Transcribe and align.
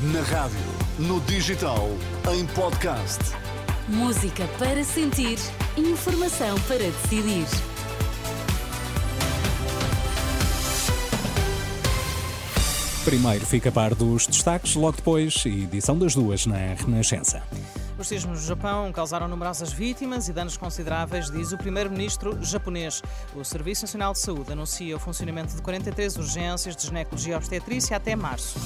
Na 0.00 0.22
rádio, 0.22 0.56
no 0.96 1.20
digital, 1.22 1.88
em 2.32 2.46
podcast. 2.54 3.18
Música 3.88 4.46
para 4.56 4.84
sentir, 4.84 5.40
informação 5.76 6.56
para 6.68 6.78
decidir. 6.78 7.44
Primeiro 13.04 13.44
fica 13.44 13.70
a 13.70 13.72
par 13.72 13.92
dos 13.96 14.28
destaques, 14.28 14.76
logo 14.76 14.98
depois, 14.98 15.44
edição 15.44 15.98
das 15.98 16.14
duas 16.14 16.46
na 16.46 16.74
Renascença. 16.74 17.42
Os 17.98 18.06
sismos 18.06 18.40
no 18.42 18.46
Japão 18.46 18.92
causaram 18.92 19.26
numerosas 19.26 19.72
vítimas 19.72 20.28
e 20.28 20.32
danos 20.32 20.56
consideráveis, 20.56 21.28
diz 21.28 21.50
o 21.50 21.58
primeiro-ministro 21.58 22.38
japonês. 22.40 23.02
O 23.34 23.42
Serviço 23.42 23.82
Nacional 23.82 24.12
de 24.12 24.20
Saúde 24.20 24.52
anuncia 24.52 24.94
o 24.94 25.00
funcionamento 25.00 25.56
de 25.56 25.60
43 25.60 26.16
urgências 26.18 26.76
de 26.76 26.86
ginecologia 26.86 27.32
e 27.32 27.36
obstetrícia 27.36 27.96
até 27.96 28.14
março. 28.14 28.60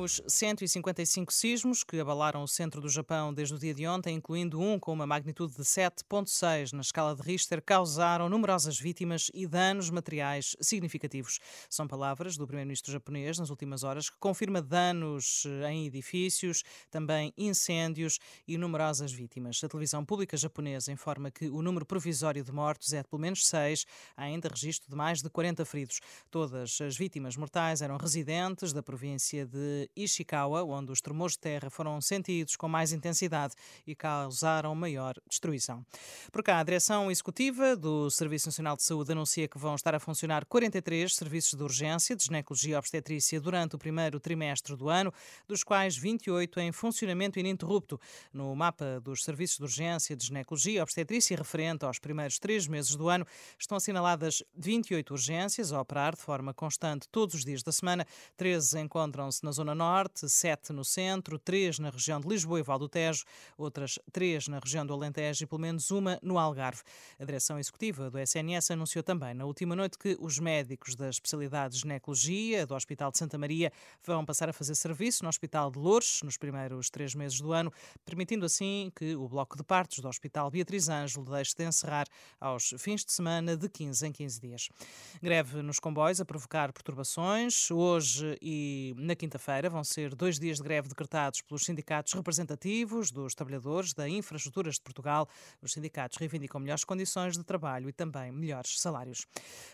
Os 0.00 0.22
155 0.28 1.32
sismos 1.32 1.82
que 1.82 1.98
abalaram 1.98 2.44
o 2.44 2.46
centro 2.46 2.80
do 2.80 2.88
Japão 2.88 3.34
desde 3.34 3.56
o 3.56 3.58
dia 3.58 3.74
de 3.74 3.84
ontem, 3.84 4.14
incluindo 4.14 4.60
um 4.60 4.78
com 4.78 4.92
uma 4.92 5.08
magnitude 5.08 5.56
de 5.56 5.62
7,6 5.64 6.72
na 6.72 6.82
escala 6.82 7.16
de 7.16 7.22
Richter, 7.22 7.60
causaram 7.60 8.28
numerosas 8.28 8.78
vítimas 8.78 9.28
e 9.34 9.44
danos 9.44 9.90
materiais 9.90 10.54
significativos. 10.60 11.40
São 11.68 11.88
palavras 11.88 12.36
do 12.36 12.46
primeiro-ministro 12.46 12.92
japonês 12.92 13.40
nas 13.40 13.50
últimas 13.50 13.82
horas, 13.82 14.08
que 14.08 14.16
confirma 14.20 14.62
danos 14.62 15.44
eh, 15.44 15.72
em 15.72 15.86
edifícios, 15.86 16.62
também 16.92 17.34
incêndios 17.36 18.20
e 18.46 18.56
numerosas 18.56 19.10
vítimas. 19.10 19.60
A 19.64 19.68
televisão 19.68 20.04
pública 20.04 20.36
japonesa 20.36 20.92
informa 20.92 21.28
que 21.28 21.48
o 21.48 21.60
número 21.60 21.84
provisório 21.84 22.44
de 22.44 22.52
mortos 22.52 22.92
é 22.92 23.02
de 23.02 23.08
pelo 23.08 23.20
menos 23.20 23.44
6, 23.48 23.84
há 24.16 24.22
ainda 24.22 24.48
registro 24.48 24.88
de 24.88 24.94
mais 24.94 25.22
de 25.22 25.28
40 25.28 25.64
feridos. 25.64 25.98
Todas 26.30 26.80
as 26.80 26.96
vítimas 26.96 27.36
mortais 27.36 27.82
eram 27.82 27.96
residentes 27.96 28.72
da 28.72 28.80
província 28.80 29.44
de 29.44 29.87
Ishikawa, 29.96 30.64
onde 30.64 30.92
os 30.92 31.00
tremores 31.00 31.34
de 31.34 31.40
terra 31.40 31.70
foram 31.70 32.00
sentidos 32.00 32.56
com 32.56 32.68
mais 32.68 32.92
intensidade 32.92 33.54
e 33.86 33.94
causaram 33.94 34.74
maior 34.74 35.14
destruição. 35.28 35.84
Por 36.32 36.42
cá, 36.42 36.58
a 36.58 36.62
direção 36.62 37.10
executiva 37.10 37.76
do 37.76 38.10
Serviço 38.10 38.48
Nacional 38.48 38.76
de 38.76 38.82
Saúde 38.82 39.12
anuncia 39.12 39.48
que 39.48 39.58
vão 39.58 39.74
estar 39.74 39.94
a 39.94 40.00
funcionar 40.00 40.44
43 40.44 41.14
serviços 41.14 41.54
de 41.54 41.62
urgência 41.62 42.14
de 42.14 42.24
ginecologia 42.24 42.74
e 42.74 42.78
obstetrícia 42.78 43.40
durante 43.40 43.76
o 43.76 43.78
primeiro 43.78 44.20
trimestre 44.20 44.76
do 44.76 44.88
ano, 44.88 45.12
dos 45.46 45.62
quais 45.62 45.96
28 45.96 46.60
em 46.60 46.72
funcionamento 46.72 47.38
ininterrupto. 47.38 48.00
No 48.32 48.54
mapa 48.54 49.00
dos 49.00 49.24
serviços 49.24 49.58
de 49.58 49.62
urgência 49.64 50.16
de 50.16 50.26
ginecologia 50.26 50.78
e 50.78 50.80
obstetrícia 50.80 51.36
referente 51.36 51.84
aos 51.84 51.98
primeiros 51.98 52.38
três 52.38 52.66
meses 52.66 52.94
do 52.94 53.08
ano, 53.08 53.26
estão 53.58 53.76
assinaladas 53.76 54.42
28 54.56 55.10
urgências 55.12 55.72
a 55.72 55.80
operar 55.80 56.14
de 56.14 56.20
forma 56.20 56.52
constante 56.54 57.08
todos 57.10 57.34
os 57.34 57.44
dias 57.44 57.62
da 57.62 57.72
semana. 57.72 58.06
13 58.36 58.80
encontram-se 58.80 59.44
na 59.44 59.52
zona 59.52 59.67
Norte, 59.74 60.28
sete 60.28 60.72
no 60.72 60.84
centro, 60.84 61.38
três 61.38 61.78
na 61.78 61.90
região 61.90 62.20
de 62.20 62.28
Lisboa 62.28 62.60
e 62.60 62.62
Val 62.62 62.78
do 62.78 62.88
Tejo, 62.88 63.24
outras 63.56 63.98
três 64.12 64.48
na 64.48 64.58
região 64.58 64.86
do 64.86 64.92
Alentejo 64.92 65.44
e 65.44 65.46
pelo 65.46 65.60
menos 65.60 65.90
uma 65.90 66.18
no 66.22 66.38
Algarve. 66.38 66.82
A 67.18 67.24
direção 67.24 67.58
executiva 67.58 68.10
do 68.10 68.18
SNS 68.18 68.70
anunciou 68.70 69.02
também 69.02 69.34
na 69.34 69.44
última 69.44 69.74
noite 69.74 69.98
que 69.98 70.16
os 70.20 70.38
médicos 70.38 70.94
da 70.94 71.08
especialidade 71.08 71.74
de 71.74 71.80
ginecologia 71.80 72.66
do 72.66 72.74
Hospital 72.74 73.10
de 73.10 73.18
Santa 73.18 73.38
Maria 73.38 73.72
vão 74.02 74.24
passar 74.24 74.48
a 74.48 74.52
fazer 74.52 74.74
serviço 74.74 75.22
no 75.22 75.28
Hospital 75.28 75.70
de 75.70 75.78
Lourdes 75.78 76.22
nos 76.22 76.36
primeiros 76.36 76.90
três 76.90 77.14
meses 77.14 77.40
do 77.40 77.52
ano, 77.52 77.72
permitindo 78.04 78.46
assim 78.46 78.90
que 78.94 79.14
o 79.14 79.28
bloco 79.28 79.56
de 79.56 79.62
partos 79.62 79.98
do 79.98 80.08
Hospital 80.08 80.50
Beatriz 80.50 80.88
Ângelo 80.88 81.24
deixe 81.24 81.54
de 81.56 81.64
encerrar 81.64 82.06
aos 82.40 82.74
fins 82.78 83.04
de 83.04 83.12
semana 83.12 83.56
de 83.56 83.68
15 83.68 84.06
em 84.06 84.12
15 84.12 84.40
dias. 84.40 84.68
Greve 85.22 85.62
nos 85.62 85.78
comboios 85.78 86.20
a 86.20 86.24
provocar 86.24 86.72
perturbações 86.72 87.70
hoje 87.70 88.38
e 88.40 88.94
na 88.96 89.14
quinta-feira 89.58 89.70
vão 89.70 89.82
ser 89.82 90.14
dois 90.14 90.38
dias 90.38 90.58
de 90.58 90.62
greve 90.62 90.88
decretados 90.88 91.42
pelos 91.42 91.64
sindicatos 91.64 92.12
representativos 92.12 93.10
dos 93.10 93.34
trabalhadores 93.34 93.92
da 93.92 94.08
Infraestruturas 94.08 94.76
de 94.76 94.82
Portugal. 94.82 95.28
Os 95.60 95.72
sindicatos 95.72 96.16
reivindicam 96.16 96.60
melhores 96.60 96.84
condições 96.84 97.36
de 97.36 97.42
trabalho 97.42 97.88
e 97.88 97.92
também 97.92 98.30
melhores 98.30 98.80
salários. 98.80 99.26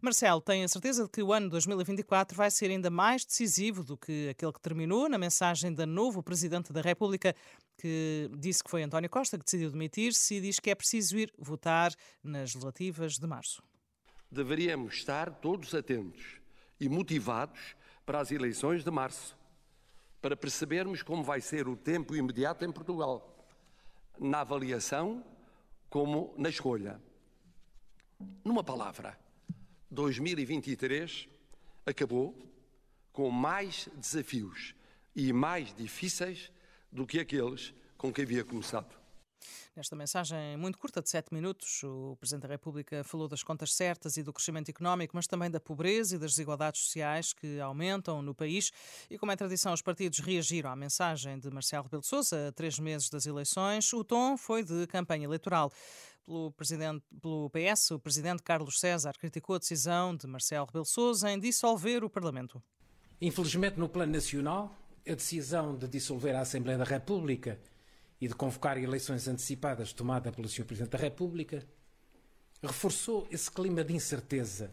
Marcelo 0.00 0.40
tem 0.40 0.62
a 0.62 0.68
certeza 0.68 1.04
de 1.04 1.10
que 1.10 1.22
o 1.22 1.32
ano 1.32 1.48
2024 1.50 2.36
vai 2.36 2.50
ser 2.50 2.70
ainda 2.70 2.90
mais 2.90 3.24
decisivo 3.24 3.82
do 3.82 3.96
que 3.96 4.28
aquele 4.28 4.52
que 4.52 4.60
terminou 4.60 5.08
na 5.08 5.18
mensagem 5.18 5.74
da 5.74 5.84
novo 5.84 6.22
Presidente 6.22 6.72
da 6.72 6.80
República, 6.80 7.34
que 7.76 8.30
disse 8.38 8.62
que 8.62 8.70
foi 8.70 8.82
António 8.84 9.10
Costa 9.10 9.36
que 9.36 9.44
decidiu 9.44 9.70
demitir-se 9.70 10.36
e 10.36 10.40
diz 10.40 10.60
que 10.60 10.70
é 10.70 10.74
preciso 10.74 11.18
ir 11.18 11.32
votar 11.36 11.92
nas 12.22 12.54
legislativas 12.54 13.18
de 13.18 13.26
março. 13.26 13.62
Deveríamos 14.30 14.94
estar 14.94 15.30
todos 15.40 15.74
atentos 15.74 16.40
e 16.78 16.88
motivados 16.88 17.74
para 18.06 18.20
as 18.20 18.30
eleições 18.30 18.84
de 18.84 18.90
março 18.90 19.41
para 20.22 20.36
percebermos 20.36 21.02
como 21.02 21.24
vai 21.24 21.40
ser 21.40 21.66
o 21.66 21.76
tempo 21.76 22.14
imediato 22.14 22.64
em 22.64 22.70
Portugal, 22.70 23.44
na 24.18 24.40
avaliação 24.40 25.24
como 25.90 26.32
na 26.38 26.48
escolha. 26.48 27.02
Numa 28.44 28.62
palavra, 28.62 29.18
2023 29.90 31.28
acabou 31.84 32.38
com 33.12 33.30
mais 33.30 33.88
desafios 33.96 34.76
e 35.14 35.32
mais 35.32 35.74
difíceis 35.74 36.52
do 36.90 37.04
que 37.04 37.18
aqueles 37.18 37.74
com 37.98 38.12
que 38.12 38.22
havia 38.22 38.44
começado. 38.44 39.01
Nesta 39.74 39.96
mensagem 39.96 40.56
muito 40.56 40.78
curta, 40.78 41.00
de 41.00 41.08
sete 41.08 41.32
minutos, 41.32 41.82
o 41.82 42.16
Presidente 42.16 42.42
da 42.42 42.48
República 42.48 43.02
falou 43.04 43.28
das 43.28 43.42
contas 43.42 43.74
certas 43.74 44.16
e 44.16 44.22
do 44.22 44.32
crescimento 44.32 44.68
económico, 44.68 45.16
mas 45.16 45.26
também 45.26 45.50
da 45.50 45.60
pobreza 45.60 46.16
e 46.16 46.18
das 46.18 46.32
desigualdades 46.32 46.82
sociais 46.82 47.32
que 47.32 47.60
aumentam 47.60 48.22
no 48.22 48.34
país. 48.34 48.70
E 49.10 49.18
como 49.18 49.32
é 49.32 49.36
tradição, 49.36 49.72
os 49.72 49.82
partidos 49.82 50.18
reagiram 50.18 50.70
à 50.70 50.76
mensagem 50.76 51.38
de 51.38 51.50
Marcelo 51.50 51.84
Rebelo 51.84 52.02
de 52.02 52.08
Sousa 52.08 52.52
três 52.54 52.78
meses 52.78 53.08
das 53.08 53.26
eleições. 53.26 53.92
O 53.92 54.04
tom 54.04 54.36
foi 54.36 54.62
de 54.62 54.86
campanha 54.86 55.24
eleitoral. 55.24 55.72
Pelo, 56.24 56.52
presidente, 56.52 57.04
pelo 57.20 57.50
PS, 57.50 57.90
o 57.90 57.98
Presidente 57.98 58.42
Carlos 58.42 58.78
César 58.78 59.12
criticou 59.18 59.56
a 59.56 59.58
decisão 59.58 60.14
de 60.14 60.26
Marcelo 60.26 60.66
Rebelo 60.66 60.84
de 60.84 60.90
Sousa 60.90 61.30
em 61.30 61.38
dissolver 61.38 62.04
o 62.04 62.10
Parlamento. 62.10 62.62
Infelizmente, 63.20 63.78
no 63.78 63.88
plano 63.88 64.12
nacional, 64.12 64.74
a 65.06 65.14
decisão 65.14 65.76
de 65.76 65.88
dissolver 65.88 66.34
a 66.36 66.40
Assembleia 66.40 66.78
da 66.78 66.84
República 66.84 67.58
e 68.22 68.28
de 68.28 68.36
convocar 68.36 68.78
eleições 68.78 69.26
antecipadas 69.26 69.92
tomada 69.92 70.30
pelo 70.30 70.48
Sr. 70.48 70.64
Presidente 70.64 70.92
da 70.92 70.98
República, 70.98 71.66
reforçou 72.62 73.26
esse 73.32 73.50
clima 73.50 73.82
de 73.82 73.92
incerteza 73.94 74.72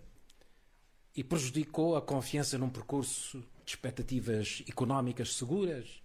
e 1.16 1.24
prejudicou 1.24 1.96
a 1.96 2.02
confiança 2.02 2.60
num 2.60 2.70
percurso 2.70 3.40
de 3.66 3.72
expectativas 3.72 4.64
económicas 4.70 5.34
seguras 5.34 6.00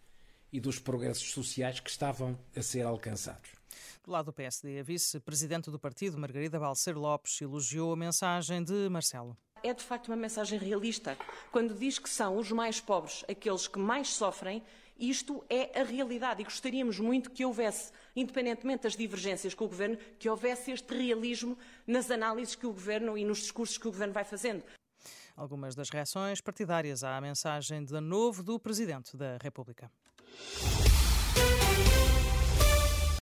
e 0.51 0.59
dos 0.59 0.79
progressos 0.79 1.33
sociais 1.33 1.81
que 1.81 1.91
estavam 1.91 2.39
a 2.57 2.63
ser 2.63 2.87
alcançados. 2.87 3.51
Do 4.03 4.11
lado 4.11 4.27
do 4.27 4.33
PSD, 4.33 4.81
a 4.81 4.83
vice-presidente 4.83 5.71
do 5.71 5.79
partido, 5.79 6.17
Margarida 6.17 6.59
Balcer 6.59 6.97
Lopes, 6.97 7.43
elogiou 7.43 7.93
a 7.93 7.97
mensagem 7.97 8.65
de 8.65 8.89
Marcelo 8.89 9.37
é 9.65 9.73
de 9.73 9.83
facto 9.83 10.09
uma 10.09 10.17
mensagem 10.17 10.59
realista. 10.59 11.17
Quando 11.51 11.75
diz 11.75 11.99
que 11.99 12.09
são 12.09 12.37
os 12.37 12.53
mais 12.53 12.81
pobres 12.81 13.25
aqueles 13.29 13.67
que 13.67 13.79
mais 13.79 14.09
sofrem, 14.09 14.63
isto 14.99 15.43
é 15.51 15.81
a 15.81 15.83
realidade 15.83 16.43
e 16.43 16.45
gostaríamos 16.45 17.01
muito 17.01 17.31
que 17.31 17.45
houvesse, 17.45 17.91
independentemente 18.15 18.85
das 18.85 18.95
divergências 18.95 19.55
com 19.55 19.65
o 19.65 19.69
Governo, 19.69 19.97
que 20.19 20.29
houvesse 20.29 20.71
este 20.71 20.95
realismo 20.95 21.59
nas 21.87 22.11
análises 22.11 22.55
que 22.55 22.67
o 22.67 22.73
Governo 22.73 23.19
e 23.19 23.25
nos 23.25 23.39
discursos 23.39 23.77
que 23.77 23.89
o 23.89 23.91
Governo 23.91 24.13
vai 24.13 24.23
fazendo. 24.23 24.63
Algumas 25.37 25.75
das 25.75 25.91
reações 25.91 26.41
partidárias 26.41 27.03
à 27.03 27.21
mensagem 27.21 27.85
de 27.85 28.01
novo 28.01 28.43
do 28.43 28.61
Presidente 28.61 29.17
da 29.17 29.37
República. 29.43 29.91